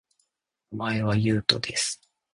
[0.71, 2.01] 名前は、ゆうとです